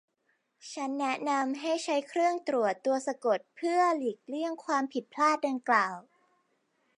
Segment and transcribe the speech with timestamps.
[0.73, 5.95] ฉันแนะนำให้ใช้เครื่องตรวจตัวสะกดเพื่อหลีกเลี่ยงความผิดพลาดดังกล่าว